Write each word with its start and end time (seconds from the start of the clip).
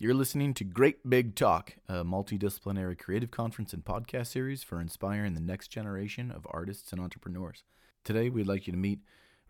You're 0.00 0.14
listening 0.14 0.54
to 0.54 0.62
Great 0.62 1.10
Big 1.10 1.34
Talk, 1.34 1.74
a 1.88 2.04
multidisciplinary 2.04 2.96
creative 2.96 3.32
conference 3.32 3.72
and 3.72 3.84
podcast 3.84 4.28
series 4.28 4.62
for 4.62 4.80
inspiring 4.80 5.34
the 5.34 5.40
next 5.40 5.72
generation 5.72 6.30
of 6.30 6.46
artists 6.52 6.92
and 6.92 7.00
entrepreneurs. 7.00 7.64
Today, 8.04 8.30
we'd 8.30 8.46
like 8.46 8.68
you 8.68 8.72
to 8.72 8.78
meet 8.78 9.00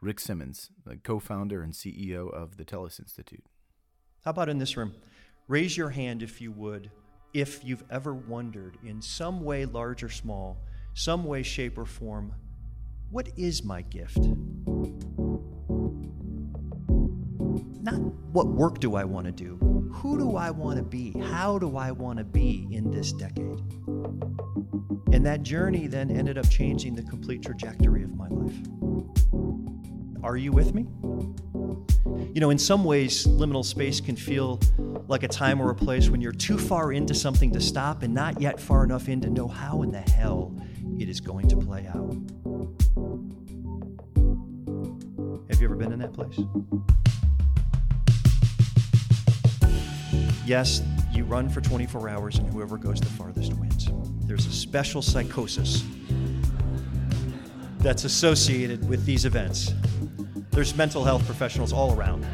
Rick 0.01 0.19
Simmons, 0.19 0.71
the 0.87 0.97
co 0.97 1.19
founder 1.19 1.61
and 1.61 1.75
CEO 1.75 2.33
of 2.33 2.57
the 2.57 2.65
Telos 2.65 2.99
Institute. 2.99 3.45
How 4.25 4.31
about 4.31 4.49
in 4.49 4.57
this 4.57 4.75
room? 4.75 4.95
Raise 5.49 5.77
your 5.77 5.91
hand 5.91 6.23
if 6.23 6.41
you 6.41 6.51
would, 6.53 6.91
if 7.35 7.63
you've 7.63 7.85
ever 7.91 8.15
wondered 8.15 8.79
in 8.83 9.03
some 9.03 9.45
way, 9.45 9.67
large 9.67 10.03
or 10.03 10.09
small, 10.09 10.57
some 10.95 11.25
way, 11.25 11.43
shape, 11.43 11.77
or 11.77 11.85
form, 11.85 12.33
what 13.11 13.29
is 13.37 13.63
my 13.65 13.83
gift? 13.83 14.17
Not 17.83 18.01
what 18.33 18.47
work 18.47 18.81
do 18.81 18.95
I 18.95 19.05
want 19.05 19.27
to 19.27 19.33
do, 19.33 19.59
who 19.91 20.19
do 20.19 20.37
I 20.37 20.51
want 20.51 20.77
to 20.79 20.83
be? 20.83 21.13
How 21.19 21.59
do 21.59 21.77
I 21.77 21.91
want 21.91 22.19
to 22.19 22.25
be 22.25 22.69
in 22.71 22.91
this 22.91 23.13
decade? 23.13 23.61
And 25.13 25.25
that 25.25 25.43
journey 25.43 25.87
then 25.87 26.11
ended 26.11 26.39
up 26.39 26.49
changing 26.49 26.95
the 26.95 27.03
complete 27.03 27.43
trajectory 27.43 28.03
of 28.03 28.15
my 28.15 28.29
life. 28.29 28.55
Are 30.23 30.37
you 30.37 30.53
with 30.53 30.75
me? 30.75 30.87
You 32.35 32.41
know, 32.41 32.51
in 32.51 32.59
some 32.59 32.85
ways, 32.85 33.27
liminal 33.27 33.65
space 33.65 34.01
can 34.01 34.17
feel 34.17 34.61
like 35.09 35.23
a 35.23 35.29
time 35.29 35.61
or 35.61 35.71
a 35.71 35.75
place 35.75 36.09
when 36.11 36.21
you're 36.21 36.33
too 36.33 36.59
far 36.59 36.93
into 36.93 37.15
something 37.15 37.53
to 37.53 37.61
stop 37.61 38.03
and 38.03 38.13
not 38.13 38.41
yet 38.41 38.61
far 38.61 38.85
enough 38.85 39.09
in 39.09 39.21
to 39.23 39.31
know 39.31 39.49
how 39.49 39.83
in 39.83 39.91
the 39.91 40.01
hell 40.01 40.55
it 40.99 41.09
is 41.09 41.21
going 41.21 41.49
to 41.49 41.57
play 41.57 41.87
out. 41.87 42.15
Have 45.51 45.61
you 45.61 45.67
ever 45.67 45.77
been 45.77 45.93
in 45.93 45.99
that 46.01 46.13
place? 46.13 46.39
Yes, 50.49 50.81
you 51.13 51.25
run 51.25 51.51
for 51.51 51.61
24 51.61 52.09
hours 52.09 52.39
and 52.39 52.49
whoever 52.49 52.79
goes 52.79 53.01
the 53.01 53.07
farthest 53.07 53.53
wins. 53.53 53.91
There's 54.21 54.47
a 54.47 54.51
special 54.51 55.03
psychosis 55.03 55.85
that's 57.81 58.05
associated 58.05 58.89
with 58.89 59.05
these 59.05 59.27
events. 59.27 59.75
There's 60.51 60.75
mental 60.75 61.05
health 61.05 61.27
professionals 61.27 61.71
all 61.71 61.95
around. 61.95 62.27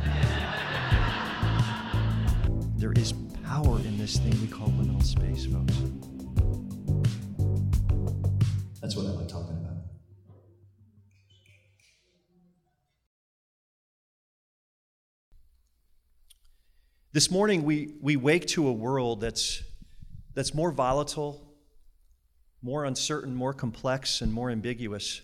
There 2.76 2.92
is 2.92 3.14
power 3.42 3.80
in 3.80 3.98
this 3.98 4.18
thing 4.18 4.40
we 4.40 4.46
call 4.46 4.68
liminal 4.68 5.02
space, 5.02 5.46
folks. 5.46 5.74
This 17.14 17.30
morning, 17.30 17.62
we, 17.62 17.94
we 18.00 18.16
wake 18.16 18.44
to 18.48 18.66
a 18.66 18.72
world 18.72 19.20
that's, 19.20 19.62
that's 20.34 20.52
more 20.52 20.72
volatile, 20.72 21.40
more 22.60 22.84
uncertain, 22.84 23.36
more 23.36 23.54
complex, 23.54 24.20
and 24.20 24.32
more 24.32 24.50
ambiguous 24.50 25.20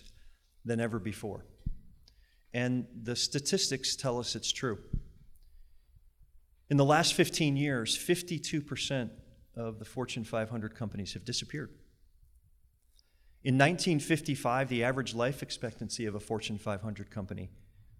than 0.63 0.79
ever 0.79 0.99
before. 0.99 1.45
And 2.53 2.87
the 3.03 3.17
statistics 3.17 3.97
tell 3.97 4.19
us 4.19 4.37
it's 4.37 4.53
true. 4.53 4.77
In 6.69 6.77
the 6.77 6.85
last 6.85 7.13
15 7.13 7.57
years, 7.57 7.97
52% 7.97 9.09
of 9.57 9.77
the 9.77 9.83
Fortune 9.83 10.23
500 10.23 10.73
companies 10.73 11.11
have 11.11 11.25
disappeared. 11.25 11.71
In 13.43 13.55
1955, 13.55 14.69
the 14.69 14.85
average 14.85 15.13
life 15.13 15.43
expectancy 15.43 16.05
of 16.05 16.15
a 16.15 16.21
Fortune 16.21 16.57
500 16.57 17.11
company 17.11 17.49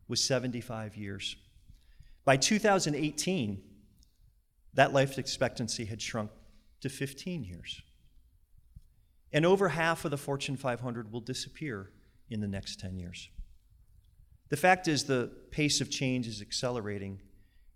was 0.07 0.23
75 0.23 0.95
years. 0.95 1.35
By 2.23 2.37
2018, 2.37 3.63
that 4.73 4.93
life 4.93 5.17
expectancy 5.17 5.85
had 5.85 6.01
shrunk 6.01 6.31
to 6.81 6.89
15 6.89 7.43
years. 7.43 7.81
And 9.33 9.45
over 9.45 9.69
half 9.69 10.03
of 10.05 10.11
the 10.11 10.17
Fortune 10.17 10.57
500 10.57 11.11
will 11.11 11.21
disappear 11.21 11.91
in 12.29 12.41
the 12.41 12.47
next 12.47 12.79
10 12.79 12.97
years. 12.97 13.29
The 14.49 14.57
fact 14.57 14.87
is, 14.87 15.05
the 15.05 15.31
pace 15.51 15.79
of 15.79 15.89
change 15.89 16.27
is 16.27 16.41
accelerating, 16.41 17.21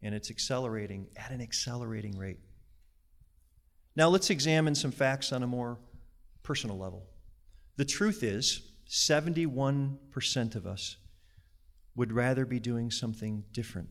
and 0.01 0.13
it's 0.13 0.29
accelerating 0.29 1.07
at 1.15 1.31
an 1.31 1.41
accelerating 1.41 2.17
rate. 2.17 2.39
Now, 3.95 4.09
let's 4.09 4.29
examine 4.29 4.75
some 4.75 4.91
facts 4.91 5.31
on 5.31 5.41
a 5.43 5.47
more 5.47 5.77
personal 6.43 6.77
level. 6.77 7.05
The 7.77 7.85
truth 7.85 8.23
is, 8.23 8.73
71% 8.89 10.55
of 10.55 10.67
us 10.67 10.97
would 11.95 12.11
rather 12.11 12.45
be 12.45 12.59
doing 12.59 12.91
something 12.91 13.45
different 13.53 13.89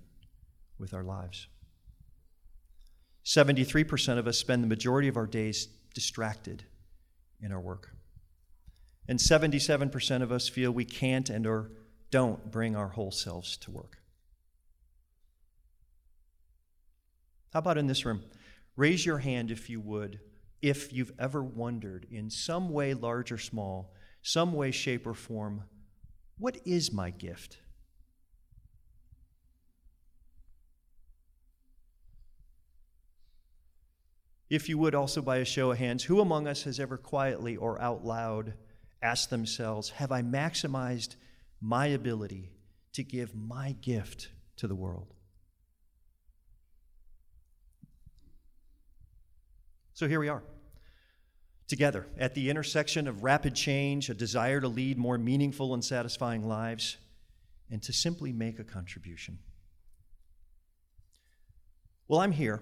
with 0.78 0.92
our 0.92 1.04
lives. 1.04 1.48
73% 3.24 4.18
of 4.18 4.26
us 4.26 4.38
spend 4.38 4.62
the 4.62 4.68
majority 4.68 5.08
of 5.08 5.16
our 5.16 5.26
days 5.26 5.66
distracted 5.94 6.64
in 7.40 7.52
our 7.52 7.60
work. 7.60 7.90
And 9.08 9.18
77% 9.18 10.22
of 10.22 10.32
us 10.32 10.48
feel 10.48 10.70
we 10.70 10.84
can't 10.84 11.30
and 11.30 11.46
or 11.46 11.70
don't 12.10 12.50
bring 12.50 12.76
our 12.76 12.88
whole 12.88 13.10
selves 13.10 13.56
to 13.58 13.70
work. 13.70 13.98
How 17.52 17.60
about 17.60 17.78
in 17.78 17.86
this 17.86 18.04
room? 18.04 18.22
Raise 18.76 19.06
your 19.06 19.18
hand 19.18 19.50
if 19.50 19.70
you 19.70 19.80
would, 19.80 20.20
if 20.60 20.92
you've 20.92 21.12
ever 21.18 21.42
wondered 21.42 22.06
in 22.10 22.30
some 22.30 22.70
way, 22.70 22.94
large 22.94 23.30
or 23.30 23.38
small, 23.38 23.92
some 24.22 24.52
way, 24.52 24.70
shape, 24.70 25.06
or 25.06 25.14
form, 25.14 25.64
what 26.38 26.58
is 26.64 26.92
my 26.92 27.10
gift? 27.10 27.58
If 34.50 34.68
you 34.68 34.76
would 34.78 34.94
also, 34.94 35.22
by 35.22 35.38
a 35.38 35.44
show 35.44 35.70
of 35.70 35.78
hands, 35.78 36.04
who 36.04 36.20
among 36.20 36.46
us 36.46 36.64
has 36.64 36.78
ever 36.78 36.96
quietly 36.96 37.56
or 37.56 37.80
out 37.80 38.04
loud 38.04 38.54
asked 39.02 39.30
themselves, 39.30 39.90
Have 39.90 40.12
I 40.12 40.22
maximized 40.22 41.16
my 41.60 41.86
ability 41.86 42.52
to 42.92 43.02
give 43.02 43.34
my 43.34 43.72
gift 43.80 44.28
to 44.56 44.66
the 44.66 44.74
world? 44.74 45.14
So 49.94 50.08
here 50.08 50.20
we 50.20 50.28
are, 50.28 50.42
together 51.68 52.06
at 52.18 52.34
the 52.34 52.50
intersection 52.50 53.06
of 53.06 53.22
rapid 53.22 53.54
change, 53.54 54.10
a 54.10 54.14
desire 54.14 54.60
to 54.60 54.68
lead 54.68 54.98
more 54.98 55.16
meaningful 55.16 55.72
and 55.72 55.84
satisfying 55.84 56.46
lives, 56.46 56.96
and 57.70 57.82
to 57.82 57.92
simply 57.92 58.32
make 58.32 58.58
a 58.58 58.64
contribution. 58.64 59.38
Well, 62.08 62.20
I'm 62.20 62.32
here 62.32 62.60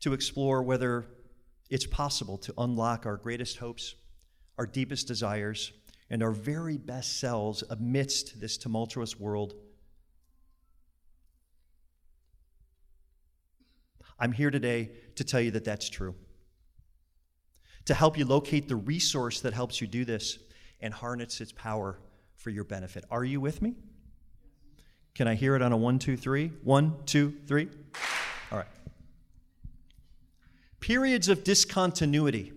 to 0.00 0.12
explore 0.12 0.62
whether 0.62 1.06
it's 1.70 1.86
possible 1.86 2.38
to 2.38 2.54
unlock 2.58 3.06
our 3.06 3.16
greatest 3.16 3.58
hopes, 3.58 3.94
our 4.56 4.66
deepest 4.66 5.06
desires, 5.06 5.72
and 6.10 6.22
our 6.22 6.30
very 6.30 6.78
best 6.78 7.20
selves 7.20 7.62
amidst 7.68 8.40
this 8.40 8.56
tumultuous 8.56 9.18
world. 9.18 9.54
I'm 14.18 14.32
here 14.32 14.50
today 14.50 14.90
to 15.16 15.24
tell 15.24 15.40
you 15.40 15.50
that 15.52 15.64
that's 15.64 15.88
true. 15.88 16.14
To 17.84 17.94
help 17.94 18.18
you 18.18 18.24
locate 18.24 18.68
the 18.68 18.76
resource 18.76 19.40
that 19.40 19.52
helps 19.52 19.80
you 19.80 19.86
do 19.86 20.04
this 20.04 20.38
and 20.80 20.92
harness 20.92 21.40
its 21.40 21.52
power 21.52 21.98
for 22.36 22.50
your 22.50 22.64
benefit. 22.64 23.04
Are 23.10 23.24
you 23.24 23.40
with 23.40 23.62
me? 23.62 23.74
Can 25.14 25.28
I 25.28 25.34
hear 25.34 25.56
it 25.56 25.62
on 25.62 25.72
a 25.72 25.76
one, 25.76 25.98
two, 25.98 26.16
three? 26.16 26.52
One, 26.62 26.94
two, 27.04 27.34
three. 27.46 27.68
All 28.50 28.58
right 28.58 28.66
periods 30.80 31.28
of 31.28 31.44
discontinuity 31.44 32.52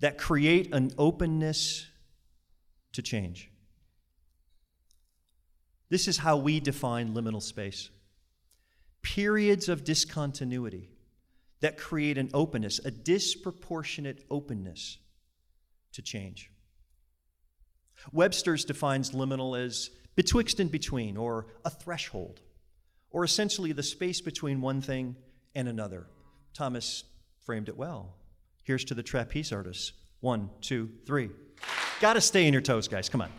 that 0.00 0.18
create 0.18 0.72
an 0.74 0.92
openness 0.98 1.86
to 2.92 3.02
change. 3.02 3.50
This 5.88 6.08
is 6.08 6.18
how 6.18 6.36
we 6.36 6.60
define 6.60 7.14
liminal 7.14 7.42
space 7.42 7.90
periods 9.02 9.70
of 9.70 9.82
discontinuity 9.82 10.90
that 11.60 11.78
create 11.78 12.18
an 12.18 12.30
openness, 12.34 12.80
a 12.84 12.90
disproportionate 12.90 14.24
openness 14.30 14.98
to 15.92 16.02
change. 16.02 16.50
Webster's 18.12 18.64
defines 18.64 19.10
liminal 19.12 19.58
as 19.58 19.90
betwixt 20.16 20.60
and 20.60 20.70
between, 20.70 21.16
or 21.16 21.46
a 21.64 21.70
threshold, 21.70 22.40
or 23.10 23.24
essentially 23.24 23.72
the 23.72 23.82
space 23.82 24.20
between 24.20 24.60
one 24.60 24.80
thing 24.80 25.16
and 25.54 25.68
another. 25.68 26.06
Thomas 26.54 27.04
framed 27.44 27.68
it 27.68 27.76
well. 27.76 28.16
Here's 28.62 28.84
to 28.84 28.94
the 28.94 29.02
trapeze 29.02 29.52
artists. 29.52 29.92
One, 30.20 30.50
two, 30.60 30.90
three. 31.06 31.30
Gotta 32.00 32.20
stay 32.20 32.46
in 32.46 32.52
your 32.52 32.62
toes, 32.62 32.88
guys. 32.88 33.08
Come 33.08 33.22
on. 33.22 33.30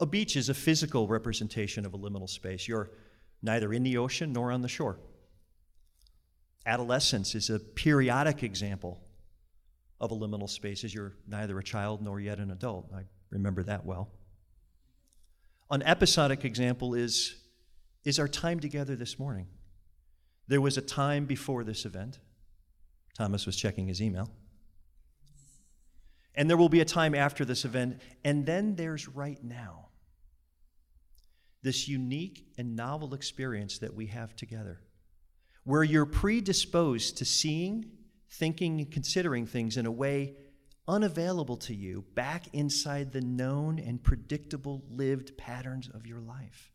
A 0.00 0.06
beach 0.06 0.36
is 0.36 0.48
a 0.48 0.54
physical 0.54 1.08
representation 1.08 1.84
of 1.84 1.92
a 1.92 1.98
liminal 1.98 2.28
space. 2.28 2.68
You're 2.68 2.90
neither 3.42 3.72
in 3.72 3.82
the 3.82 3.98
ocean 3.98 4.32
nor 4.32 4.52
on 4.52 4.62
the 4.62 4.68
shore. 4.68 4.98
Adolescence 6.66 7.34
is 7.34 7.50
a 7.50 7.58
periodic 7.58 8.42
example 8.42 9.00
of 10.00 10.12
a 10.12 10.14
liminal 10.14 10.48
space, 10.48 10.84
as 10.84 10.94
you're 10.94 11.14
neither 11.26 11.58
a 11.58 11.64
child 11.64 12.02
nor 12.02 12.20
yet 12.20 12.38
an 12.38 12.50
adult. 12.50 12.90
I 12.94 13.02
remember 13.30 13.62
that 13.64 13.84
well. 13.84 14.10
An 15.70 15.82
episodic 15.82 16.44
example 16.44 16.94
is 16.94 17.34
is 18.04 18.18
our 18.18 18.28
time 18.28 18.60
together 18.60 18.96
this 18.96 19.18
morning. 19.18 19.46
There 20.46 20.60
was 20.60 20.78
a 20.78 20.82
time 20.82 21.26
before 21.26 21.64
this 21.64 21.84
event. 21.84 22.18
Thomas 23.16 23.46
was 23.46 23.56
checking 23.56 23.88
his 23.88 24.00
email. 24.00 24.30
And 26.34 26.48
there 26.48 26.56
will 26.56 26.68
be 26.68 26.80
a 26.80 26.84
time 26.84 27.14
after 27.14 27.44
this 27.44 27.64
event. 27.64 28.00
And 28.24 28.46
then 28.46 28.76
there's 28.76 29.08
right 29.08 29.42
now. 29.42 29.88
This 31.62 31.88
unique 31.88 32.46
and 32.56 32.76
novel 32.76 33.14
experience 33.14 33.78
that 33.78 33.94
we 33.94 34.06
have 34.06 34.36
together, 34.36 34.80
where 35.64 35.82
you're 35.82 36.06
predisposed 36.06 37.18
to 37.18 37.24
seeing, 37.24 37.90
thinking, 38.30 38.80
and 38.80 38.90
considering 38.90 39.44
things 39.44 39.76
in 39.76 39.84
a 39.84 39.90
way 39.90 40.36
unavailable 40.86 41.56
to 41.56 41.74
you 41.74 42.04
back 42.14 42.46
inside 42.52 43.12
the 43.12 43.20
known 43.20 43.78
and 43.78 44.02
predictable 44.02 44.84
lived 44.88 45.36
patterns 45.36 45.90
of 45.92 46.06
your 46.06 46.20
life. 46.20 46.70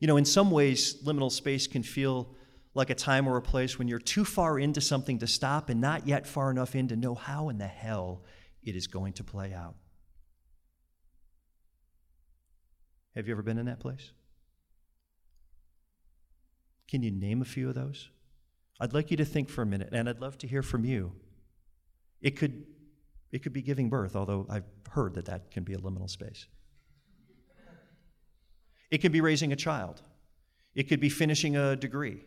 You 0.00 0.06
know, 0.06 0.16
in 0.16 0.24
some 0.24 0.50
ways, 0.50 1.02
liminal 1.04 1.30
space 1.30 1.66
can 1.66 1.82
feel 1.82 2.34
like 2.74 2.90
a 2.90 2.94
time 2.94 3.28
or 3.28 3.36
a 3.36 3.42
place 3.42 3.78
when 3.78 3.86
you're 3.86 3.98
too 3.98 4.24
far 4.24 4.58
into 4.58 4.80
something 4.80 5.18
to 5.18 5.26
stop 5.26 5.68
and 5.68 5.80
not 5.80 6.06
yet 6.06 6.26
far 6.26 6.50
enough 6.50 6.74
in 6.74 6.88
to 6.88 6.96
know 6.96 7.14
how 7.14 7.50
in 7.50 7.58
the 7.58 7.66
hell 7.66 8.22
it 8.62 8.74
is 8.74 8.86
going 8.86 9.12
to 9.14 9.24
play 9.24 9.52
out. 9.52 9.74
Have 13.14 13.26
you 13.26 13.34
ever 13.34 13.42
been 13.42 13.58
in 13.58 13.66
that 13.66 13.80
place? 13.80 14.12
Can 16.88 17.02
you 17.02 17.10
name 17.10 17.42
a 17.42 17.44
few 17.44 17.68
of 17.68 17.74
those? 17.74 18.08
I'd 18.80 18.94
like 18.94 19.10
you 19.10 19.16
to 19.18 19.24
think 19.24 19.48
for 19.48 19.62
a 19.62 19.66
minute, 19.66 19.90
and 19.92 20.08
I'd 20.08 20.20
love 20.20 20.38
to 20.38 20.46
hear 20.46 20.62
from 20.62 20.84
you. 20.84 21.12
It 22.22 22.36
could, 22.36 22.64
it 23.30 23.42
could 23.42 23.52
be 23.52 23.62
giving 23.62 23.90
birth, 23.90 24.16
although 24.16 24.46
I've 24.48 24.64
heard 24.90 25.14
that 25.14 25.26
that 25.26 25.50
can 25.50 25.64
be 25.64 25.74
a 25.74 25.78
liminal 25.78 26.08
space. 26.08 26.46
It 28.90 28.98
can 28.98 29.12
be 29.12 29.20
raising 29.20 29.52
a 29.52 29.56
child. 29.56 30.02
It 30.74 30.84
could 30.84 31.00
be 31.00 31.08
finishing 31.08 31.56
a 31.56 31.76
degree. 31.76 32.20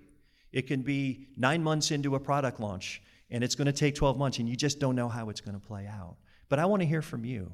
It 0.52 0.68
can 0.68 0.82
be 0.82 1.28
nine 1.38 1.64
months 1.64 1.92
into 1.92 2.16
a 2.16 2.20
product 2.20 2.60
launch 2.60 3.02
and 3.30 3.44
it's 3.44 3.56
going 3.56 3.66
to 3.66 3.74
take 3.74 3.96
12 3.96 4.18
months 4.18 4.38
and 4.38 4.48
you 4.48 4.56
just 4.56 4.80
don't 4.80 4.96
know 4.96 5.10
how 5.10 5.30
it's 5.30 5.42
going 5.42 5.60
to 5.60 5.68
play 5.68 5.88
out. 5.88 6.18
But 6.50 6.60
I 6.60 6.66
want 6.66 6.82
to 6.82 6.86
hear 6.86 7.02
from 7.02 7.26
you. 7.26 7.52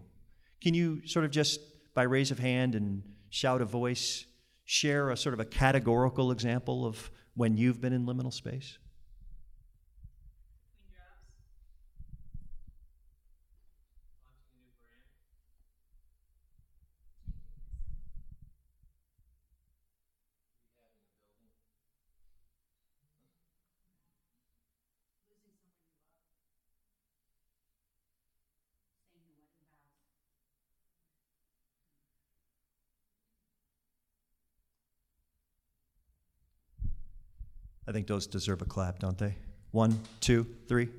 Can 0.62 0.74
you 0.74 1.06
sort 1.08 1.24
of 1.24 1.32
just, 1.32 1.62
by 1.94 2.04
raise 2.04 2.32
of 2.32 2.40
hand 2.40 2.76
and 2.76 3.02
shout 3.30 3.62
a 3.62 3.66
voice, 3.66 4.26
share 4.66 5.10
a 5.10 5.18
sort 5.18 5.34
of 5.34 5.40
a 5.40 5.46
categorical 5.46 6.32
example 6.32 6.86
of 6.86 7.10
when 7.36 7.56
you've 7.56 7.80
been 7.80 7.94
in 7.94 8.06
liminal 8.06 8.34
space? 8.34 8.78
I 37.90 37.92
think 37.92 38.06
those 38.06 38.28
deserve 38.28 38.62
a 38.62 38.66
clap, 38.66 39.00
don't 39.00 39.18
they? 39.18 39.36
One, 39.72 40.00
two, 40.20 40.46
three. 40.68 40.90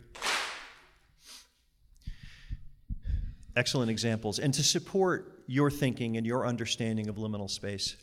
Excellent 3.54 3.92
examples. 3.92 4.40
And 4.40 4.52
to 4.54 4.64
support 4.64 5.44
your 5.46 5.70
thinking 5.70 6.16
and 6.16 6.26
your 6.26 6.48
understanding 6.48 7.08
of 7.08 7.14
liminal 7.14 7.48
space, 7.48 7.94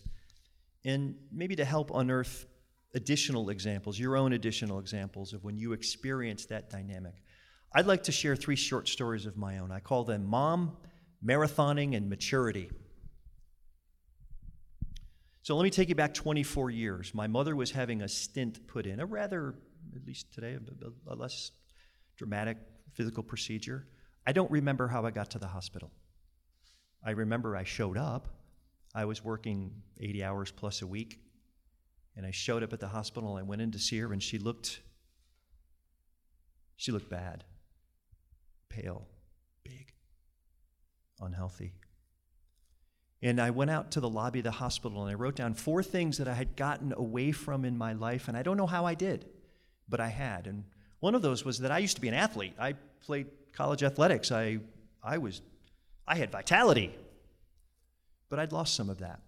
and 0.85 1.15
maybe 1.33 1.53
to 1.57 1.65
help 1.65 1.91
unearth 1.93 2.45
additional 2.95 3.49
examples, 3.49 3.99
your 3.99 4.15
own 4.15 4.31
additional 4.31 4.79
examples 4.79 5.33
of 5.33 5.43
when 5.43 5.57
you 5.57 5.73
experience 5.73 6.45
that 6.45 6.69
dynamic, 6.69 7.15
I'd 7.75 7.87
like 7.87 8.03
to 8.03 8.13
share 8.13 8.37
three 8.37 8.55
short 8.55 8.87
stories 8.87 9.25
of 9.25 9.35
my 9.35 9.57
own. 9.57 9.69
I 9.69 9.81
call 9.81 10.05
them 10.05 10.25
Mom, 10.25 10.77
Marathoning, 11.25 11.93
and 11.93 12.09
Maturity. 12.09 12.69
So 15.47 15.55
let 15.55 15.63
me 15.63 15.69
take 15.69 15.87
you 15.87 15.95
back 15.95 16.13
24 16.13 16.71
years. 16.71 17.13
My 17.13 17.27
mother 17.27 17.55
was 17.55 17.71
having 17.71 18.01
a 18.01 18.09
stent 18.09 18.67
put 18.67 18.85
in, 18.85 18.99
a 18.99 19.05
rather, 19.05 19.55
at 19.95 20.05
least 20.05 20.33
today, 20.33 20.57
a, 21.07 21.15
less 21.15 21.51
dramatic 22.17 22.57
physical 22.91 23.23
procedure. 23.23 23.87
I 24.25 24.33
don't 24.33 24.51
remember 24.51 24.89
how 24.89 25.05
I 25.05 25.11
got 25.11 25.31
to 25.31 25.39
the 25.39 25.47
hospital. 25.47 25.89
I 27.01 27.11
remember 27.11 27.55
I 27.55 27.63
showed 27.63 27.97
up. 27.97 28.27
I 28.93 29.05
was 29.05 29.23
working 29.23 29.71
80 30.01 30.21
hours 30.21 30.51
plus 30.51 30.81
a 30.81 30.87
week. 30.87 31.17
And 32.17 32.25
I 32.25 32.31
showed 32.31 32.61
up 32.61 32.73
at 32.73 32.81
the 32.81 32.89
hospital. 32.89 33.37
I 33.37 33.41
went 33.41 33.61
in 33.61 33.71
to 33.71 33.79
see 33.79 33.99
her, 33.99 34.11
and 34.11 34.21
she 34.21 34.39
looked, 34.39 34.81
she 36.75 36.91
looked 36.91 37.09
bad, 37.09 37.45
pale, 38.67 39.07
big, 39.63 39.93
unhealthy. 41.21 41.71
And 43.21 43.41
I 43.41 43.49
went 43.49 43.71
out 43.71 43.91
to 43.91 43.99
the 43.99 44.09
lobby 44.09 44.39
of 44.39 44.43
the 44.43 44.51
hospital 44.51 45.01
and 45.01 45.11
I 45.11 45.15
wrote 45.15 45.35
down 45.35 45.55
four 45.55 45.81
things 45.81 46.17
that 46.19 46.27
I 46.27 46.33
had 46.33 46.55
gotten 46.55 46.93
away 46.93 47.31
from 47.31 47.65
in 47.65 47.77
my 47.77 47.93
life. 47.93 48.27
And 48.27 48.37
I 48.37 48.43
don't 48.43 48.57
know 48.57 48.67
how 48.67 48.85
I 48.85 48.93
did, 48.93 49.25
but 49.89 49.99
I 49.99 50.09
had. 50.09 50.45
And 50.45 50.63
one 50.99 51.15
of 51.15 51.21
those 51.21 51.43
was 51.43 51.59
that 51.59 51.71
I 51.71 51.79
used 51.79 51.95
to 51.95 52.01
be 52.01 52.07
an 52.07 52.13
athlete. 52.13 52.53
I 52.59 52.73
played 53.01 53.27
college 53.53 53.81
athletics. 53.81 54.31
I, 54.31 54.59
I, 55.03 55.17
was, 55.17 55.41
I 56.07 56.15
had 56.15 56.31
vitality, 56.31 56.95
but 58.29 58.37
I'd 58.37 58.51
lost 58.51 58.75
some 58.75 58.89
of 58.89 58.99
that. 58.99 59.19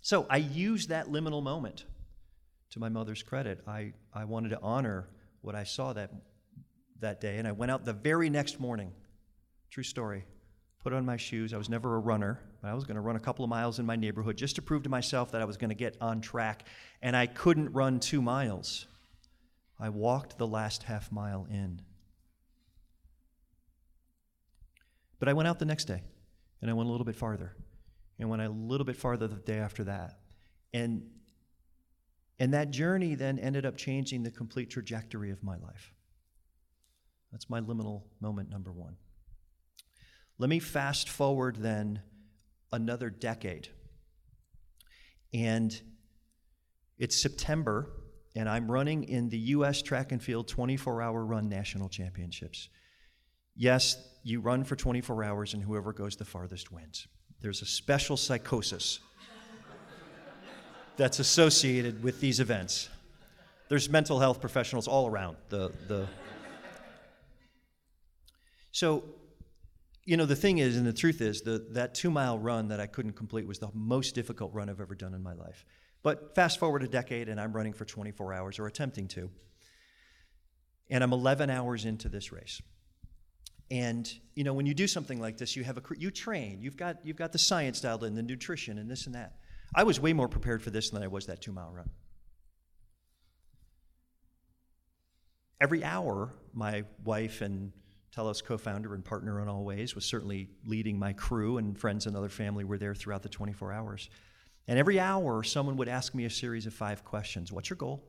So 0.00 0.26
I 0.30 0.38
used 0.38 0.88
that 0.88 1.08
liminal 1.08 1.42
moment 1.42 1.84
to 2.70 2.80
my 2.80 2.88
mother's 2.88 3.22
credit. 3.22 3.60
I, 3.66 3.92
I 4.14 4.24
wanted 4.24 4.50
to 4.50 4.60
honor 4.62 5.08
what 5.42 5.54
I 5.54 5.64
saw 5.64 5.92
that, 5.92 6.10
that 7.00 7.20
day. 7.20 7.36
And 7.36 7.46
I 7.46 7.52
went 7.52 7.70
out 7.70 7.84
the 7.84 7.92
very 7.92 8.30
next 8.30 8.60
morning. 8.60 8.92
True 9.70 9.84
story 9.84 10.24
put 10.82 10.92
on 10.92 11.04
my 11.04 11.16
shoes. 11.16 11.52
I 11.52 11.58
was 11.58 11.68
never 11.68 11.96
a 11.96 11.98
runner, 11.98 12.40
I 12.64 12.74
was 12.74 12.84
going 12.84 12.96
to 12.96 13.00
run 13.00 13.16
a 13.16 13.20
couple 13.20 13.44
of 13.44 13.48
miles 13.48 13.78
in 13.78 13.86
my 13.86 13.94
neighborhood 13.94 14.36
just 14.36 14.56
to 14.56 14.62
prove 14.62 14.82
to 14.82 14.88
myself 14.88 15.30
that 15.32 15.40
I 15.40 15.44
was 15.44 15.56
going 15.56 15.70
to 15.70 15.76
get 15.76 15.96
on 16.00 16.20
track. 16.20 16.64
And 17.00 17.16
I 17.16 17.26
couldn't 17.26 17.72
run 17.72 18.00
two 18.00 18.20
miles. 18.20 18.86
I 19.78 19.90
walked 19.90 20.38
the 20.38 20.46
last 20.46 20.82
half 20.82 21.12
mile 21.12 21.46
in. 21.48 21.80
But 25.20 25.28
I 25.28 25.32
went 25.34 25.48
out 25.48 25.58
the 25.58 25.64
next 25.64 25.84
day, 25.84 26.02
and 26.60 26.70
I 26.70 26.74
went 26.74 26.88
a 26.88 26.92
little 26.92 27.04
bit 27.04 27.16
farther, 27.16 27.54
and 28.18 28.28
went 28.28 28.42
a 28.42 28.48
little 28.48 28.84
bit 28.84 28.96
farther 28.96 29.28
the 29.28 29.36
day 29.36 29.58
after 29.58 29.84
that. 29.84 30.18
And, 30.72 31.02
and 32.40 32.54
that 32.54 32.70
journey 32.70 33.14
then 33.14 33.38
ended 33.38 33.66
up 33.66 33.76
changing 33.76 34.24
the 34.24 34.30
complete 34.30 34.70
trajectory 34.70 35.30
of 35.30 35.42
my 35.44 35.56
life. 35.58 35.92
That's 37.30 37.48
my 37.48 37.60
liminal 37.60 38.02
moment 38.20 38.50
number 38.50 38.72
one. 38.72 38.96
Let 40.38 40.50
me 40.50 40.60
fast 40.60 41.08
forward 41.08 41.56
then 41.56 42.00
another 42.72 43.10
decade. 43.10 43.68
And 45.32 45.78
it's 46.98 47.20
September, 47.20 47.90
and 48.34 48.48
I'm 48.48 48.70
running 48.70 49.04
in 49.04 49.28
the 49.28 49.38
U.S. 49.38 49.82
Track 49.82 50.12
and 50.12 50.22
Field 50.22 50.48
24 50.48 51.02
hour 51.02 51.24
run 51.24 51.48
national 51.48 51.88
championships. 51.88 52.68
Yes, 53.54 53.96
you 54.22 54.40
run 54.40 54.64
for 54.64 54.76
24 54.76 55.24
hours, 55.24 55.54
and 55.54 55.62
whoever 55.62 55.92
goes 55.92 56.16
the 56.16 56.24
farthest 56.24 56.72
wins. 56.72 57.06
There's 57.40 57.62
a 57.62 57.66
special 57.66 58.16
psychosis 58.16 59.00
that's 60.96 61.18
associated 61.18 62.02
with 62.02 62.20
these 62.20 62.40
events. 62.40 62.88
There's 63.68 63.88
mental 63.88 64.18
health 64.18 64.40
professionals 64.40 64.88
all 64.88 65.06
around 65.06 65.36
the, 65.48 65.70
the 65.86 66.08
so 68.72 69.02
you 70.08 70.16
know, 70.16 70.24
the 70.24 70.34
thing 70.34 70.56
is, 70.56 70.78
and 70.78 70.86
the 70.86 70.92
truth 70.94 71.20
is, 71.20 71.42
the, 71.42 71.66
that 71.72 71.94
two 71.94 72.10
mile 72.10 72.38
run 72.38 72.68
that 72.68 72.80
I 72.80 72.86
couldn't 72.86 73.12
complete 73.12 73.46
was 73.46 73.58
the 73.58 73.68
most 73.74 74.14
difficult 74.14 74.54
run 74.54 74.70
I've 74.70 74.80
ever 74.80 74.94
done 74.94 75.12
in 75.12 75.22
my 75.22 75.34
life. 75.34 75.66
But 76.02 76.34
fast 76.34 76.58
forward 76.58 76.82
a 76.82 76.88
decade, 76.88 77.28
and 77.28 77.38
I'm 77.38 77.52
running 77.52 77.74
for 77.74 77.84
24 77.84 78.32
hours, 78.32 78.58
or 78.58 78.66
attempting 78.66 79.06
to. 79.08 79.28
And 80.88 81.04
I'm 81.04 81.12
11 81.12 81.50
hours 81.50 81.84
into 81.84 82.08
this 82.08 82.32
race. 82.32 82.62
And 83.70 84.10
you 84.34 84.44
know, 84.44 84.54
when 84.54 84.64
you 84.64 84.72
do 84.72 84.86
something 84.86 85.20
like 85.20 85.36
this, 85.36 85.54
you 85.56 85.62
have 85.64 85.76
a 85.76 85.82
you 85.98 86.10
train. 86.10 86.62
You've 86.62 86.78
got 86.78 87.04
you've 87.04 87.18
got 87.18 87.32
the 87.32 87.38
science 87.38 87.78
dialed 87.82 88.02
in, 88.02 88.14
the 88.14 88.22
nutrition, 88.22 88.78
and 88.78 88.90
this 88.90 89.04
and 89.04 89.14
that. 89.14 89.34
I 89.74 89.82
was 89.82 90.00
way 90.00 90.14
more 90.14 90.26
prepared 90.28 90.62
for 90.62 90.70
this 90.70 90.88
than 90.88 91.02
I 91.02 91.08
was 91.08 91.26
that 91.26 91.42
two 91.42 91.52
mile 91.52 91.70
run. 91.70 91.90
Every 95.60 95.84
hour, 95.84 96.32
my 96.54 96.84
wife 97.04 97.42
and 97.42 97.72
Telos 98.12 98.42
co 98.42 98.56
founder 98.56 98.94
and 98.94 99.04
partner 99.04 99.40
in 99.40 99.48
all 99.48 99.64
ways, 99.64 99.94
was 99.94 100.04
certainly 100.04 100.48
leading 100.64 100.98
my 100.98 101.12
crew, 101.12 101.58
and 101.58 101.78
friends 101.78 102.06
and 102.06 102.16
other 102.16 102.28
family 102.28 102.64
were 102.64 102.78
there 102.78 102.94
throughout 102.94 103.22
the 103.22 103.28
24 103.28 103.72
hours. 103.72 104.08
And 104.66 104.78
every 104.78 105.00
hour, 105.00 105.42
someone 105.42 105.76
would 105.76 105.88
ask 105.88 106.14
me 106.14 106.24
a 106.24 106.30
series 106.30 106.66
of 106.66 106.74
five 106.74 107.04
questions 107.04 107.52
What's 107.52 107.70
your 107.70 107.76
goal? 107.76 108.04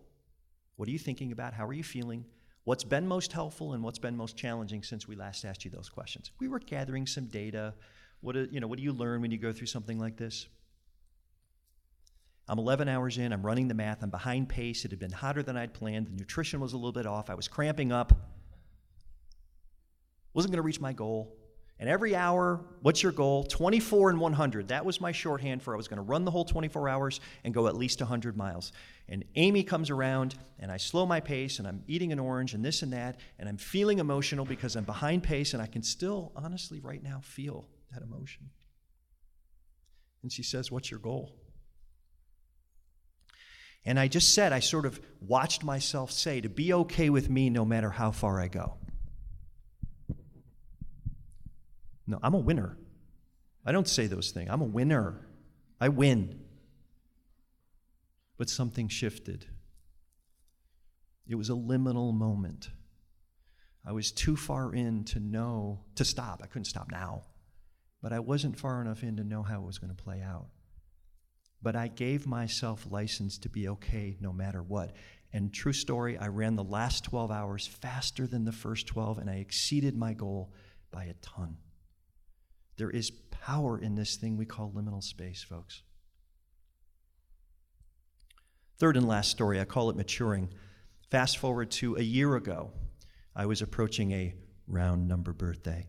What 0.76 0.88
are 0.88 0.92
you 0.92 1.00
thinking 1.00 1.32
about? 1.32 1.54
How 1.54 1.66
are 1.66 1.74
you 1.74 1.84
feeling? 1.84 2.26
What's 2.64 2.84
been 2.84 3.08
most 3.08 3.34
helpful 3.34 3.74
and 3.74 3.84
what's 3.84 4.00
been 4.00 4.16
most 4.16 4.38
challenging 4.38 4.84
since 4.84 5.08
we 5.08 5.16
last 5.16 5.44
asked 5.44 5.66
you 5.66 5.72
those 5.72 5.90
questions? 5.90 6.32
We 6.40 6.48
were 6.48 6.60
gathering 6.60 7.08
some 7.08 7.26
data. 7.26 7.74
What 8.22 8.34
do, 8.34 8.48
you 8.52 8.60
know, 8.60 8.68
what 8.68 8.78
do 8.78 8.84
you 8.84 8.94
learn 8.94 9.22
when 9.22 9.32
you 9.32 9.38
go 9.38 9.52
through 9.52 9.68
something 9.68 10.00
like 10.00 10.18
this? 10.18 10.48
I'm 12.48 12.60
11 12.60 12.88
hours 12.88 13.18
in, 13.18 13.32
I'm 13.32 13.46
running 13.46 13.68
the 13.68 13.74
math, 13.74 14.02
I'm 14.02 14.10
behind 14.10 14.50
pace. 14.50 14.84
It 14.84 14.92
had 14.92 15.00
been 15.00 15.12
hotter 15.12 15.44
than 15.44 15.56
I'd 15.56 15.74
planned. 15.74 16.08
The 16.08 16.12
nutrition 16.12 16.60
was 16.60 16.74
a 16.74 16.78
little 16.78 16.92
bit 16.92 17.06
off. 17.06 17.30
I 17.30 17.36
was 17.36 17.48
cramping 17.48 17.92
up. 17.92 18.14
Wasn't 20.34 20.52
going 20.52 20.58
to 20.58 20.66
reach 20.66 20.80
my 20.80 20.94
goal. 20.94 21.36
And 21.80 21.88
every 21.88 22.14
hour, 22.14 22.60
what's 22.82 23.02
your 23.02 23.14
goal? 23.14 23.46
24 23.46 24.10
and 24.10 24.20
100. 24.20 24.68
That 24.68 24.84
was 24.84 25.00
my 25.00 25.14
shorthand 25.14 25.64
for 25.64 25.74
I 25.74 25.78
was 25.78 25.88
going 25.88 25.98
to 25.98 26.04
run 26.04 26.26
the 26.26 26.32
whole 26.32 26.44
24 26.44 26.90
hours 26.90 27.22
and 27.46 27.54
go 27.54 27.68
at 27.68 27.78
least 27.78 28.02
100 28.02 28.36
miles. 28.36 28.74
And 29.08 29.24
Amy 29.36 29.64
comes 29.64 29.90
around, 29.90 30.36
and 30.60 30.72
I 30.72 30.78
slow 30.78 31.06
my 31.06 31.22
pace, 31.22 31.58
and 31.58 31.68
I'm 31.68 31.84
eating 31.88 32.12
an 32.12 32.20
orange, 32.20 32.54
and 32.54 32.66
this 32.66 32.82
and 32.82 32.92
that, 32.92 33.22
and 33.40 33.48
I'm 33.48 33.58
feeling 33.58 34.00
emotional 34.00 34.44
because 34.44 34.76
I'm 34.76 34.84
behind 34.84 35.24
pace, 35.24 35.54
and 35.54 35.64
I 35.64 35.68
can 35.68 35.82
still, 35.82 36.34
honestly, 36.36 36.82
right 36.82 37.02
now, 37.02 37.22
feel 37.24 37.70
that 37.94 38.04
emotion. 38.04 38.50
And 40.22 40.32
she 40.32 40.44
says, 40.44 40.70
What's 40.70 40.92
your 40.92 41.00
goal? 41.00 41.34
And 43.86 43.98
I 43.98 44.10
just 44.10 44.34
said, 44.34 44.52
I 44.52 44.60
sort 44.60 44.86
of 44.86 45.00
watched 45.22 45.64
myself 45.64 46.12
say, 46.12 46.42
to 46.42 46.50
be 46.50 46.74
okay 46.74 47.10
with 47.10 47.30
me 47.30 47.50
no 47.50 47.64
matter 47.64 47.90
how 47.90 48.12
far 48.12 48.40
I 48.40 48.50
go. 48.50 48.79
No, 52.10 52.20
I'm 52.24 52.34
a 52.34 52.40
winner. 52.40 52.76
I 53.64 53.72
don't 53.72 53.88
say 53.88 54.08
those 54.08 54.32
things. 54.32 54.50
I'm 54.52 54.62
a 54.62 54.66
winner. 54.66 55.28
I 55.80 55.90
win. 55.90 56.40
But 58.36 58.50
something 58.50 58.88
shifted. 58.88 59.46
It 61.28 61.36
was 61.36 61.52
a 61.52 61.54
liminal 61.54 62.12
moment. 62.12 62.72
I 63.86 63.92
was 63.92 64.12
too 64.12 64.36
far 64.36 64.74
in 64.74 65.04
to 65.06 65.20
know, 65.20 65.82
to 65.96 66.04
stop. 66.04 66.42
I 66.44 66.48
couldn't 66.48 66.66
stop 66.66 66.92
now. 66.92 67.22
But 68.02 68.12
I 68.12 68.20
wasn't 68.20 68.58
far 68.58 68.82
enough 68.82 69.04
in 69.04 69.18
to 69.18 69.24
know 69.24 69.44
how 69.44 69.62
it 69.62 69.66
was 69.66 69.78
going 69.78 69.96
to 69.96 70.04
play 70.04 70.22
out. 70.22 70.48
But 71.62 71.76
I 71.76 71.90
gave 71.90 72.26
myself 72.26 72.88
license 72.90 73.38
to 73.40 73.50
be 73.50 73.68
okay 73.70 74.18
no 74.20 74.34
matter 74.34 74.64
what. 74.64 74.96
And 75.32 75.54
true 75.54 75.74
story, 75.74 76.18
I 76.18 76.30
ran 76.30 76.56
the 76.56 76.64
last 76.64 77.04
12 77.04 77.30
hours 77.30 77.68
faster 77.68 78.26
than 78.26 78.46
the 78.46 78.52
first 78.52 78.88
12, 78.88 79.20
and 79.20 79.30
I 79.30 79.36
exceeded 79.36 79.96
my 79.96 80.14
goal 80.14 80.54
by 80.90 81.04
a 81.04 81.14
ton. 81.22 81.58
There 82.80 82.90
is 82.90 83.12
power 83.12 83.78
in 83.78 83.96
this 83.96 84.16
thing 84.16 84.38
we 84.38 84.46
call 84.46 84.72
liminal 84.72 85.04
space, 85.04 85.44
folks. 85.44 85.84
Third 88.78 88.96
and 88.96 89.06
last 89.06 89.32
story, 89.32 89.60
I 89.60 89.66
call 89.66 89.90
it 89.90 89.98
maturing. 89.98 90.48
Fast 91.12 91.40
forward 91.40 91.72
to 91.72 91.98
a 91.98 92.02
year 92.02 92.38
ago, 92.38 92.72
I 93.36 93.48
was 93.48 93.62
approaching 93.62 94.14
a 94.14 94.34
round 94.66 95.10
number 95.10 95.34
birthday. 95.34 95.88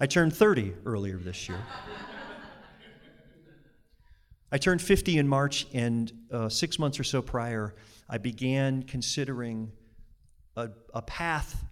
I 0.00 0.06
turned 0.06 0.32
30 0.32 0.74
earlier 0.86 1.16
this 1.16 1.48
year. 1.48 1.60
I 4.52 4.58
turned 4.58 4.80
50 4.80 5.18
in 5.18 5.26
March, 5.26 5.66
and 5.74 6.12
uh, 6.30 6.48
six 6.48 6.78
months 6.78 7.00
or 7.00 7.04
so 7.04 7.20
prior, 7.20 7.74
I 8.08 8.18
began 8.18 8.84
considering 8.84 9.72
a, 10.54 10.68
a 10.94 11.02
path 11.02 11.64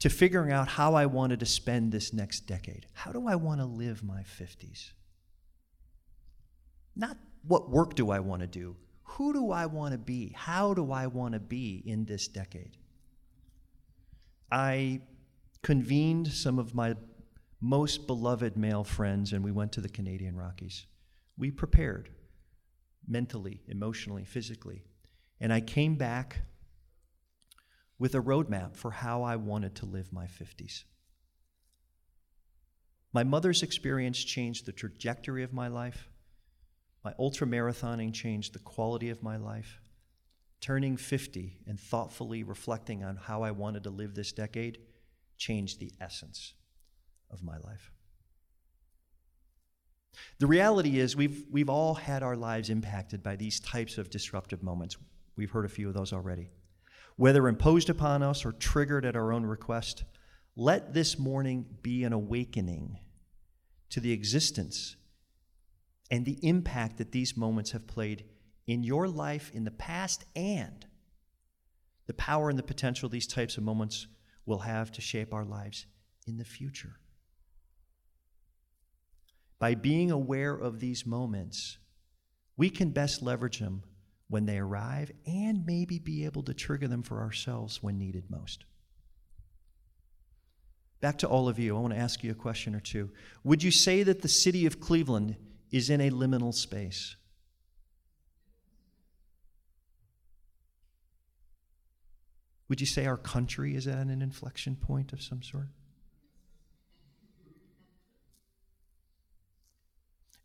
to 0.00 0.08
figuring 0.08 0.52
out 0.52 0.68
how 0.68 0.94
I 0.94 1.06
wanted 1.06 1.40
to 1.40 1.46
spend 1.46 1.90
this 1.90 2.12
next 2.12 2.40
decade. 2.46 2.86
How 2.92 3.12
do 3.12 3.26
I 3.26 3.34
want 3.34 3.60
to 3.60 3.66
live 3.66 4.02
my 4.02 4.22
50s? 4.22 4.90
Not 6.94 7.16
what 7.46 7.70
work 7.70 7.94
do 7.94 8.10
I 8.10 8.20
want 8.20 8.42
to 8.42 8.46
do? 8.46 8.76
Who 9.02 9.32
do 9.32 9.50
I 9.50 9.66
want 9.66 9.92
to 9.92 9.98
be? 9.98 10.32
How 10.36 10.74
do 10.74 10.92
I 10.92 11.06
want 11.06 11.34
to 11.34 11.40
be 11.40 11.82
in 11.84 12.04
this 12.04 12.28
decade? 12.28 12.76
I 14.50 15.00
convened 15.62 16.28
some 16.28 16.58
of 16.58 16.74
my 16.74 16.94
most 17.60 18.06
beloved 18.06 18.56
male 18.56 18.84
friends 18.84 19.32
and 19.32 19.42
we 19.42 19.50
went 19.50 19.72
to 19.72 19.80
the 19.80 19.88
Canadian 19.88 20.36
Rockies. 20.36 20.86
We 21.36 21.50
prepared 21.50 22.10
mentally, 23.06 23.62
emotionally, 23.68 24.24
physically. 24.24 24.84
And 25.40 25.52
I 25.52 25.60
came 25.60 25.96
back 25.96 26.42
with 27.98 28.14
a 28.14 28.20
roadmap 28.20 28.76
for 28.76 28.90
how 28.92 29.22
I 29.22 29.36
wanted 29.36 29.74
to 29.76 29.86
live 29.86 30.12
my 30.12 30.26
50s. 30.26 30.84
My 33.12 33.24
mother's 33.24 33.62
experience 33.62 34.22
changed 34.22 34.66
the 34.66 34.72
trajectory 34.72 35.42
of 35.42 35.52
my 35.52 35.68
life. 35.68 36.08
My 37.04 37.14
ultra 37.18 37.46
marathoning 37.46 38.12
changed 38.12 38.52
the 38.52 38.58
quality 38.60 39.10
of 39.10 39.22
my 39.22 39.36
life. 39.36 39.80
Turning 40.60 40.96
50 40.96 41.58
and 41.66 41.80
thoughtfully 41.80 42.42
reflecting 42.42 43.02
on 43.02 43.16
how 43.16 43.42
I 43.42 43.50
wanted 43.50 43.84
to 43.84 43.90
live 43.90 44.14
this 44.14 44.32
decade 44.32 44.78
changed 45.36 45.80
the 45.80 45.92
essence 46.00 46.54
of 47.30 47.42
my 47.42 47.56
life. 47.58 47.92
The 50.38 50.46
reality 50.46 50.98
is, 50.98 51.16
we've, 51.16 51.44
we've 51.50 51.68
all 51.68 51.94
had 51.94 52.22
our 52.22 52.36
lives 52.36 52.70
impacted 52.70 53.22
by 53.22 53.36
these 53.36 53.60
types 53.60 53.98
of 53.98 54.10
disruptive 54.10 54.62
moments. 54.62 54.96
We've 55.36 55.50
heard 55.50 55.64
a 55.64 55.68
few 55.68 55.88
of 55.88 55.94
those 55.94 56.12
already 56.12 56.50
whether 57.18 57.48
imposed 57.48 57.90
upon 57.90 58.22
us 58.22 58.44
or 58.44 58.52
triggered 58.52 59.04
at 59.04 59.16
our 59.16 59.32
own 59.32 59.44
request, 59.44 60.04
let 60.54 60.94
this 60.94 61.18
morning 61.18 61.66
be 61.82 62.04
an 62.04 62.12
awakening 62.12 62.96
to 63.90 63.98
the 63.98 64.12
existence 64.12 64.94
and 66.12 66.24
the 66.24 66.38
impact 66.46 66.96
that 66.96 67.10
these 67.10 67.36
moments 67.36 67.72
have 67.72 67.88
played 67.88 68.24
in 68.68 68.84
your 68.84 69.08
life 69.08 69.50
in 69.52 69.64
the 69.64 69.70
past 69.72 70.26
and 70.36 70.86
the 72.06 72.14
power 72.14 72.50
and 72.50 72.58
the 72.58 72.62
potential 72.62 73.08
these 73.08 73.26
types 73.26 73.56
of 73.56 73.64
moments 73.64 74.06
will 74.46 74.60
have 74.60 74.92
to 74.92 75.00
shape 75.00 75.34
our 75.34 75.44
lives 75.44 75.86
in 76.28 76.38
the 76.38 76.44
future. 76.44 77.00
By 79.58 79.74
being 79.74 80.12
aware 80.12 80.54
of 80.54 80.78
these 80.78 81.04
moments, 81.04 81.78
we 82.56 82.70
can 82.70 82.90
best 82.90 83.22
leverage 83.22 83.58
them 83.58 83.82
when 84.28 84.46
they 84.46 84.58
arrive 84.58 85.10
and 85.26 85.64
maybe 85.66 85.98
be 85.98 86.24
able 86.24 86.42
to 86.42 86.54
trigger 86.54 86.86
them 86.86 87.02
for 87.02 87.20
ourselves 87.20 87.82
when 87.82 87.98
needed 87.98 88.24
most. 88.28 88.64
Back 91.00 91.18
to 91.18 91.28
all 91.28 91.48
of 91.48 91.58
you, 91.58 91.76
I 91.76 91.80
want 91.80 91.94
to 91.94 92.00
ask 92.00 92.24
you 92.24 92.30
a 92.30 92.34
question 92.34 92.74
or 92.74 92.80
two. 92.80 93.10
Would 93.44 93.62
you 93.62 93.70
say 93.70 94.02
that 94.02 94.22
the 94.22 94.28
city 94.28 94.66
of 94.66 94.80
Cleveland 94.80 95.36
is 95.70 95.90
in 95.90 96.00
a 96.00 96.10
liminal 96.10 96.52
space? 96.52 97.16
Would 102.68 102.80
you 102.80 102.86
say 102.86 103.06
our 103.06 103.16
country 103.16 103.74
is 103.74 103.86
at 103.86 104.08
an 104.08 104.20
inflection 104.20 104.76
point 104.76 105.12
of 105.12 105.22
some 105.22 105.42
sort? 105.42 105.68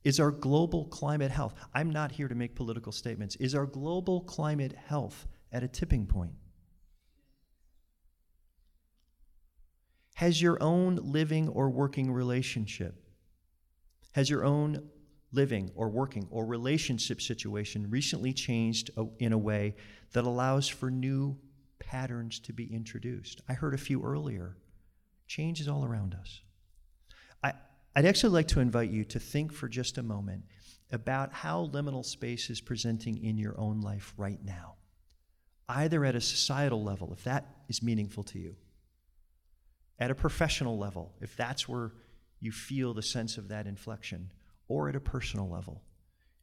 Is 0.03 0.19
our 0.19 0.31
global 0.31 0.85
climate 0.85 1.31
health, 1.31 1.53
I'm 1.73 1.89
not 1.89 2.11
here 2.11 2.27
to 2.27 2.35
make 2.35 2.55
political 2.55 2.91
statements, 2.91 3.35
is 3.37 3.55
our 3.55 3.65
global 3.65 4.21
climate 4.21 4.73
health 4.73 5.27
at 5.51 5.63
a 5.63 5.67
tipping 5.67 6.05
point? 6.05 6.33
Has 10.15 10.41
your 10.41 10.61
own 10.61 10.97
living 10.97 11.47
or 11.49 11.69
working 11.69 12.11
relationship, 12.11 13.01
has 14.11 14.29
your 14.29 14.43
own 14.43 14.89
living 15.31 15.71
or 15.73 15.89
working 15.89 16.27
or 16.29 16.45
relationship 16.45 17.21
situation 17.21 17.89
recently 17.89 18.33
changed 18.33 18.91
in 19.19 19.33
a 19.33 19.37
way 19.37 19.75
that 20.11 20.25
allows 20.25 20.67
for 20.67 20.91
new 20.91 21.37
patterns 21.79 22.39
to 22.41 22.53
be 22.53 22.71
introduced? 22.73 23.41
I 23.49 23.53
heard 23.53 23.73
a 23.73 23.77
few 23.77 24.03
earlier. 24.03 24.57
Change 25.27 25.61
is 25.61 25.67
all 25.67 25.83
around 25.83 26.13
us. 26.13 26.41
I'd 27.95 28.05
actually 28.05 28.33
like 28.33 28.47
to 28.49 28.59
invite 28.59 28.89
you 28.89 29.03
to 29.05 29.19
think 29.19 29.53
for 29.53 29.67
just 29.67 29.97
a 29.97 30.03
moment 30.03 30.43
about 30.91 31.33
how 31.33 31.69
liminal 31.73 32.03
space 32.03 32.49
is 32.49 32.61
presenting 32.61 33.23
in 33.23 33.37
your 33.37 33.59
own 33.59 33.81
life 33.81 34.13
right 34.17 34.43
now, 34.43 34.75
either 35.69 36.03
at 36.05 36.15
a 36.15 36.21
societal 36.21 36.83
level, 36.83 37.13
if 37.13 37.23
that 37.23 37.47
is 37.69 37.83
meaningful 37.83 38.23
to 38.23 38.39
you, 38.39 38.55
at 39.99 40.11
a 40.11 40.15
professional 40.15 40.77
level, 40.77 41.13
if 41.21 41.35
that's 41.35 41.69
where 41.69 41.91
you 42.39 42.51
feel 42.51 42.93
the 42.93 43.01
sense 43.01 43.37
of 43.37 43.47
that 43.47 43.67
inflection, 43.67 44.29
or 44.67 44.89
at 44.89 44.95
a 44.95 44.99
personal 44.99 45.49
level. 45.49 45.81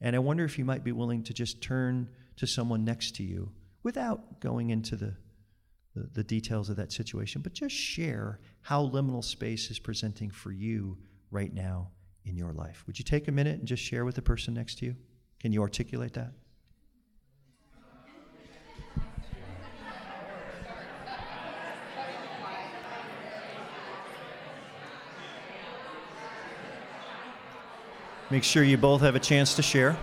And 0.01 0.17
I 0.17 0.21
wonder 0.21 0.45
if 0.45 0.59
you 0.59 0.65
might 0.65 0.85
be 0.85 0.93
willing 0.93 1.23
to 1.25 1.35
just 1.35 1.61
turn 1.61 2.09
to 2.37 2.47
someone 2.47 2.85
next 2.85 3.17
to 3.17 3.23
you 3.23 3.51
without 3.83 4.41
going 4.41 4.71
into 4.71 4.97
the, 4.97 5.15
the, 5.95 6.09
the 6.15 6.25
details 6.25 6.71
of 6.71 6.77
that 6.77 6.93
situation, 6.93 7.43
but 7.43 7.53
just 7.53 7.75
share 7.75 8.39
how 8.63 8.87
liminal 8.87 9.23
space 9.23 9.71
is 9.71 9.79
presenting 9.79 10.31
for 10.31 10.53
you 10.53 10.97
right 11.31 11.53
now 11.53 11.91
in 12.25 12.37
your 12.37 12.53
life. 12.53 12.85
Would 12.87 12.99
you 12.99 13.05
take 13.05 13.29
a 13.29 13.33
minute 13.33 13.59
and 13.59 13.67
just 13.67 13.83
share 13.83 14.05
with 14.05 14.15
the 14.15 14.23
person 14.23 14.55
next 14.55 14.79
to 14.79 14.87
you? 14.87 14.97
Can 15.41 15.53
you 15.53 15.63
articulate 15.63 16.13
that? 16.15 16.33
Make 28.31 28.45
sure 28.45 28.63
you 28.63 28.77
both 28.77 29.01
have 29.01 29.17
a 29.17 29.21
chance 29.21 29.55
to 29.55 29.63
share. 29.63 29.97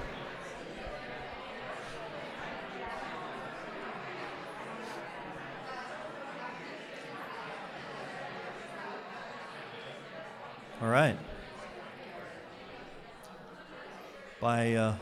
All 10.82 10.90
right. 10.90 11.18
By, 14.42 14.74
uh, 14.74 14.96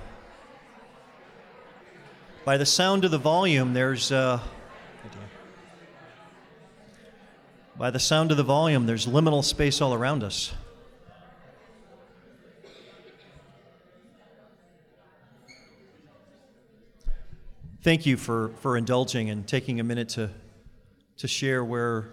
by 2.55 2.59
the 2.59 2.65
sound 2.65 3.03
of 3.03 3.11
the 3.11 3.17
volume, 3.17 3.73
there's. 3.73 4.13
Uh, 4.13 4.39
by 7.77 7.91
the 7.91 7.99
sound 7.99 8.31
of 8.31 8.37
the 8.37 8.43
volume, 8.43 8.85
there's 8.85 9.07
liminal 9.07 9.43
space 9.43 9.81
all 9.81 9.93
around 9.93 10.23
us. 10.23 10.53
Thank 17.81 18.05
you 18.05 18.15
for, 18.15 18.53
for 18.61 18.77
indulging 18.77 19.29
and 19.29 19.45
taking 19.45 19.81
a 19.81 19.83
minute 19.83 20.07
to, 20.09 20.29
to 21.17 21.27
share 21.27 21.65
where 21.65 22.07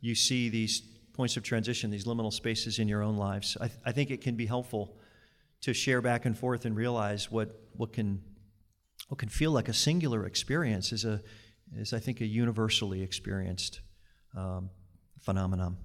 you 0.00 0.14
see 0.14 0.48
these 0.48 0.80
points 1.12 1.36
of 1.36 1.42
transition, 1.42 1.90
these 1.90 2.04
liminal 2.04 2.32
spaces 2.32 2.78
in 2.78 2.86
your 2.86 3.02
own 3.02 3.16
lives. 3.16 3.56
I, 3.60 3.68
I 3.84 3.90
think 3.90 4.12
it 4.12 4.20
can 4.20 4.36
be 4.36 4.46
helpful 4.46 4.94
to 5.62 5.74
share 5.74 6.00
back 6.00 6.24
and 6.24 6.38
forth 6.38 6.66
and 6.66 6.76
realize 6.76 7.32
what, 7.32 7.58
what, 7.76 7.92
can, 7.92 8.22
what 9.08 9.18
can 9.18 9.28
feel 9.28 9.50
like 9.50 9.68
a 9.68 9.72
singular 9.72 10.26
experience 10.26 10.92
is, 10.92 11.04
a, 11.04 11.22
is 11.76 11.92
I 11.92 11.98
think, 11.98 12.20
a 12.20 12.26
universally 12.26 13.02
experienced 13.02 13.80
um, 14.36 14.70
phenomenon. 15.20 15.76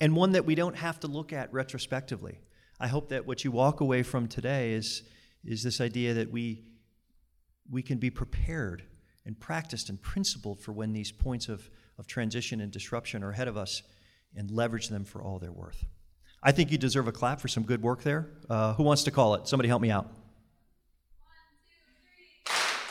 And 0.00 0.14
one 0.14 0.32
that 0.32 0.44
we 0.44 0.54
don't 0.54 0.76
have 0.76 1.00
to 1.00 1.06
look 1.06 1.32
at 1.32 1.52
retrospectively. 1.52 2.40
I 2.78 2.88
hope 2.88 3.08
that 3.08 3.26
what 3.26 3.44
you 3.44 3.50
walk 3.50 3.80
away 3.80 4.02
from 4.02 4.28
today 4.28 4.72
is, 4.72 5.02
is 5.44 5.62
this 5.62 5.80
idea 5.80 6.14
that 6.14 6.30
we 6.30 6.64
we 7.70 7.82
can 7.82 7.98
be 7.98 8.10
prepared 8.10 8.82
and 9.26 9.38
practiced 9.38 9.88
and 9.88 10.00
principled 10.00 10.60
for 10.60 10.72
when 10.72 10.92
these 10.92 11.12
points 11.12 11.48
of, 11.48 11.68
of 11.98 12.06
transition 12.06 12.60
and 12.60 12.72
disruption 12.72 13.22
are 13.22 13.30
ahead 13.30 13.48
of 13.48 13.56
us 13.56 13.82
and 14.34 14.50
leverage 14.50 14.88
them 14.88 15.04
for 15.04 15.22
all 15.22 15.38
they're 15.38 15.52
worth. 15.52 15.84
I 16.42 16.52
think 16.52 16.70
you 16.70 16.78
deserve 16.78 17.08
a 17.08 17.12
clap 17.12 17.40
for 17.40 17.48
some 17.48 17.64
good 17.64 17.82
work 17.82 18.02
there. 18.02 18.30
Uh, 18.48 18.74
who 18.74 18.84
wants 18.84 19.04
to 19.04 19.10
call 19.10 19.34
it? 19.34 19.48
Somebody 19.48 19.68
help 19.68 19.82
me 19.82 19.90
out. 19.90 20.10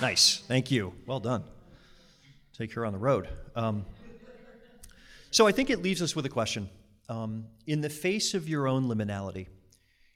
Nice. 0.02 0.44
Thank 0.48 0.72
you. 0.72 0.94
Well 1.06 1.20
done. 1.20 1.44
Take 2.58 2.74
her 2.74 2.86
on 2.86 2.94
the 2.94 3.00
road. 3.00 3.28
Um, 3.56 3.86
so 5.32 5.48
I 5.48 5.52
think 5.52 5.70
it 5.70 5.82
leaves 5.82 6.02
us 6.02 6.16
with 6.16 6.26
a 6.26 6.30
question. 6.30 6.70
Um, 7.10 7.46
in 7.66 7.82
the 7.82 7.90
face 7.90 8.34
of 8.34 8.50
your 8.50 8.68
own 8.68 8.86
liminality, 8.86 9.48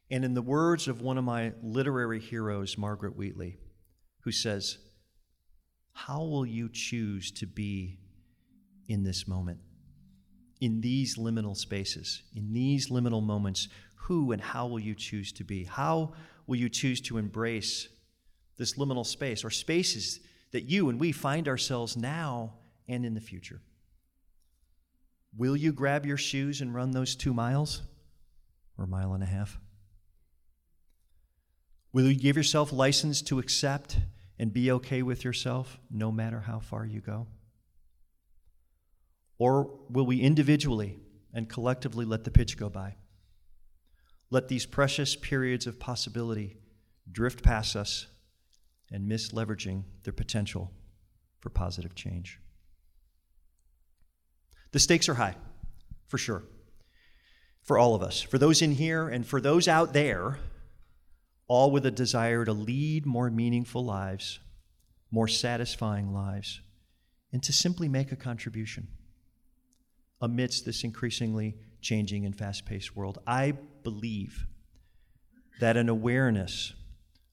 and 0.10 0.26
in 0.26 0.34
the 0.34 0.42
words 0.42 0.88
of 0.88 1.02
one 1.02 1.18
of 1.18 1.24
my 1.24 1.54
literary 1.64 2.20
heroes, 2.20 2.78
Margaret 2.78 3.16
Wheatley, 3.16 3.58
who 4.24 4.32
says, 4.32 4.78
How 5.94 6.20
will 6.20 6.46
you 6.46 6.70
choose 6.72 7.32
to 7.32 7.48
be 7.48 7.98
in 8.90 9.04
this 9.04 9.28
moment? 9.28 9.60
In 10.60 10.82
these 10.82 11.18
liminal 11.18 11.56
spaces, 11.56 12.24
in 12.36 12.54
these 12.54 12.90
liminal 12.90 13.24
moments, 13.24 13.70
who 13.96 14.32
and 14.32 14.42
how 14.42 14.68
will 14.68 14.80
you 14.80 14.96
choose 14.96 15.32
to 15.34 15.44
be? 15.44 15.64
How 15.64 16.14
will 16.46 16.58
you 16.58 16.70
choose 16.70 17.00
to 17.02 17.18
embrace 17.18 17.88
this 18.62 18.76
liminal 18.76 19.04
space 19.04 19.44
or 19.44 19.50
spaces 19.50 20.20
that 20.52 20.66
you 20.66 20.90
and 20.90 21.00
we 21.00 21.12
find 21.12 21.48
ourselves 21.48 21.98
now 21.98 22.54
and 22.88 23.04
in 23.04 23.16
the 23.16 23.20
future? 23.20 23.60
Will 25.36 25.58
you 25.58 25.74
grab 25.74 26.06
your 26.06 26.16
shoes 26.16 26.62
and 26.62 26.76
run 26.76 26.92
those 26.92 27.16
two 27.16 27.34
miles 27.34 27.82
or 28.78 28.86
a 28.86 28.88
mile 28.88 29.14
and 29.14 29.24
a 29.24 29.26
half? 29.26 29.60
Will 31.92 32.08
you 32.12 32.16
give 32.16 32.38
yourself 32.38 32.72
license 32.72 33.24
to 33.24 33.40
accept 33.40 33.98
and 34.38 34.54
be 34.54 34.72
okay 34.74 35.02
with 35.02 35.24
yourself 35.24 35.80
no 35.90 36.12
matter 36.12 36.42
how 36.42 36.60
far 36.60 36.86
you 36.86 37.02
go? 37.02 37.26
Or 39.40 39.72
will 39.90 40.06
we 40.06 40.22
individually 40.22 41.00
and 41.34 41.50
collectively 41.50 42.06
let 42.06 42.26
the 42.26 42.32
pitch 42.32 42.60
go 42.60 42.70
by? 42.70 42.98
Let 44.30 44.50
these 44.50 44.68
precious 44.68 45.16
periods 45.16 45.66
of 45.66 45.80
possibility 45.80 46.58
drift 47.12 47.42
past 47.42 47.76
us 47.76 48.06
and 48.92 49.08
miss 49.08 49.32
leveraging 49.32 49.84
their 50.04 50.14
potential 50.14 50.72
for 51.40 51.50
positive 51.50 51.96
change. 51.96 52.40
The 54.72 54.80
stakes 54.80 55.10
are 55.10 55.16
high, 55.16 55.36
for 56.08 56.18
sure, 56.18 56.44
for 57.64 57.78
all 57.78 57.96
of 57.96 58.02
us, 58.02 58.22
for 58.22 58.38
those 58.38 58.62
in 58.62 58.72
here 58.74 59.10
and 59.10 59.26
for 59.26 59.42
those 59.42 59.68
out 59.68 59.94
there 59.94 60.40
all 61.48 61.70
with 61.70 61.86
a 61.86 61.92
desire 61.92 62.46
to 62.46 62.54
lead 62.54 63.06
more 63.06 63.30
meaningful 63.30 63.84
lives, 63.84 64.40
more 65.12 65.28
satisfying 65.28 66.14
lives, 66.14 66.62
and 67.34 67.44
to 67.44 67.52
simply 67.52 67.90
make 67.90 68.12
a 68.12 68.16
contribution 68.16 68.88
amidst 70.22 70.64
this 70.64 70.86
increasingly 70.86 71.58
changing 71.82 72.26
and 72.26 72.38
fast 72.38 72.66
paced 72.66 72.96
world. 72.96 73.20
I 73.28 73.52
believe 73.84 74.46
that 75.60 75.76
an 75.76 75.90
awareness 75.90 76.74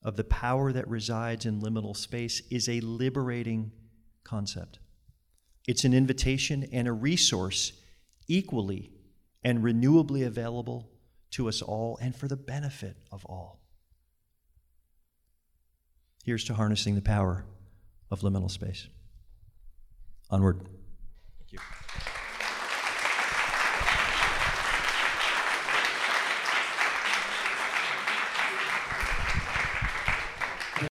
of 0.02 0.16
the 0.16 0.24
power 0.24 0.72
that 0.72 0.88
resides 0.88 1.44
in 1.44 1.60
liminal 1.60 1.96
space 1.96 2.42
is 2.50 2.68
a 2.68 2.80
liberating 2.80 3.72
concept. 4.24 4.78
It's 5.66 5.84
an 5.84 5.92
invitation 5.92 6.66
and 6.72 6.88
a 6.88 6.92
resource 6.92 7.72
equally 8.28 8.90
and 9.42 9.62
renewably 9.62 10.26
available 10.26 10.90
to 11.32 11.48
us 11.48 11.62
all 11.62 11.98
and 12.00 12.14
for 12.14 12.28
the 12.28 12.36
benefit 12.36 12.96
of 13.12 13.24
all. 13.26 13.60
Here's 16.24 16.44
to 16.44 16.54
harnessing 16.54 16.94
the 16.94 17.02
power 17.02 17.44
of 18.10 18.20
liminal 18.20 18.50
space. 18.50 18.88
Onward. 20.30 20.60
Thank 21.38 21.52
you. 21.52 21.58